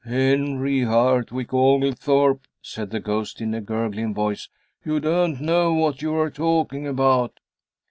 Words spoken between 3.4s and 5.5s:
a gurgling voice, "you don't